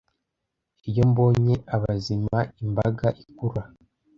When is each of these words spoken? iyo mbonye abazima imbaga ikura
iyo 0.89 1.03
mbonye 1.11 1.53
abazima 1.75 2.39
imbaga 2.63 3.07
ikura 3.23 3.61